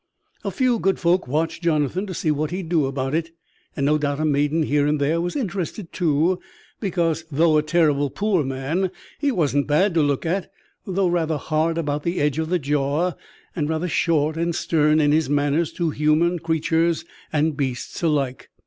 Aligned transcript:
A 0.43 0.49
good 0.49 0.53
few 0.55 0.95
folk 0.95 1.27
watched 1.27 1.61
Jonathan 1.61 2.07
to 2.07 2.15
see 2.15 2.31
what 2.31 2.49
he'd 2.49 2.69
do 2.69 2.87
about 2.87 3.13
it, 3.13 3.29
and 3.75 3.85
no 3.85 3.99
doubt 3.99 4.19
a 4.19 4.25
maiden 4.25 4.63
here 4.63 4.87
and 4.87 4.99
there 4.99 5.21
was 5.21 5.35
interested 5.35 5.93
too; 5.93 6.39
because, 6.79 7.23
though 7.31 7.55
a 7.55 7.61
terrible 7.61 8.09
poor 8.09 8.43
man, 8.43 8.89
he 9.19 9.31
wasn't 9.31 9.67
bad 9.67 9.93
to 9.93 10.01
look 10.01 10.25
at, 10.25 10.51
though 10.87 11.07
rather 11.07 11.37
hard 11.37 11.77
about 11.77 12.01
the 12.01 12.19
edge 12.19 12.39
of 12.39 12.49
the 12.49 12.57
jaw, 12.57 13.11
and 13.55 13.69
rather 13.69 13.87
short 13.87 14.37
and 14.37 14.55
stern 14.55 14.99
in 14.99 15.11
his 15.11 15.29
manners 15.29 15.71
to 15.73 15.91
human 15.91 16.39
creatures 16.39 17.05
and 17.31 17.55
beasts 17.55 18.01
alike. 18.01 18.49